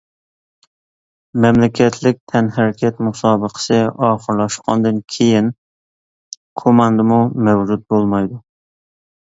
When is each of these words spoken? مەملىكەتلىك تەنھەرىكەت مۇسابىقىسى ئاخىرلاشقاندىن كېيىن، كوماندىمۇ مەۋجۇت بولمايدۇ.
مەملىكەتلىك 1.43 2.17
تەنھەرىكەت 2.31 3.03
مۇسابىقىسى 3.09 3.79
ئاخىرلاشقاندىن 4.07 4.99
كېيىن، 5.17 5.53
كوماندىمۇ 6.63 7.21
مەۋجۇت 7.51 7.89
بولمايدۇ. 7.95 8.43